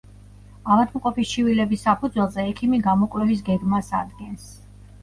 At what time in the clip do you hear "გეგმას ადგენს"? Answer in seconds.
3.53-4.53